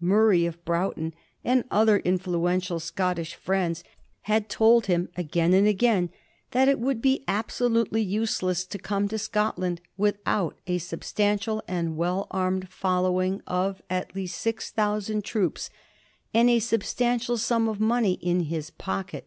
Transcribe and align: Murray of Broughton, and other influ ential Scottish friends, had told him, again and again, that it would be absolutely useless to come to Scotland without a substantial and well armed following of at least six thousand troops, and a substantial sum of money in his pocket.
Murray 0.00 0.46
of 0.46 0.64
Broughton, 0.64 1.14
and 1.42 1.64
other 1.68 1.98
influ 2.02 2.40
ential 2.46 2.80
Scottish 2.80 3.34
friends, 3.34 3.82
had 4.20 4.48
told 4.48 4.86
him, 4.86 5.08
again 5.16 5.52
and 5.52 5.66
again, 5.66 6.10
that 6.52 6.68
it 6.68 6.78
would 6.78 7.02
be 7.02 7.24
absolutely 7.26 8.00
useless 8.00 8.64
to 8.66 8.78
come 8.78 9.08
to 9.08 9.18
Scotland 9.18 9.80
without 9.96 10.56
a 10.68 10.78
substantial 10.78 11.64
and 11.66 11.96
well 11.96 12.28
armed 12.30 12.68
following 12.68 13.42
of 13.48 13.82
at 13.90 14.14
least 14.14 14.40
six 14.40 14.70
thousand 14.70 15.24
troops, 15.24 15.70
and 16.32 16.48
a 16.48 16.60
substantial 16.60 17.36
sum 17.36 17.66
of 17.68 17.80
money 17.80 18.12
in 18.22 18.42
his 18.44 18.70
pocket. 18.70 19.26